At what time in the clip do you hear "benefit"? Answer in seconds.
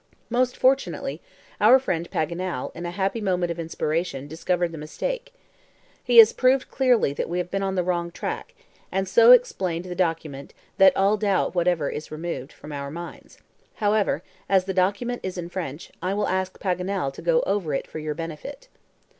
18.15-18.69